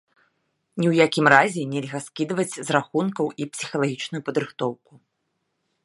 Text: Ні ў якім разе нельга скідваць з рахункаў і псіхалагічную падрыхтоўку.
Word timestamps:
Ні 0.79 0.85
ў 0.91 0.93
якім 1.07 1.25
разе 1.33 1.61
нельга 1.73 1.99
скідваць 2.07 2.55
з 2.55 2.65
рахункаў 2.77 3.27
і 3.45 3.49
псіхалагічную 3.53 4.21
падрыхтоўку. 4.31 4.93